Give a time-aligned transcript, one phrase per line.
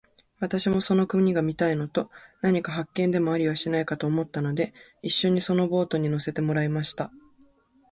[0.39, 2.09] 私もその国が見たいのと、
[2.41, 7.11] 何か発見でもありはしないかと思ったので、一しょにそのボートに乗せてもらいました。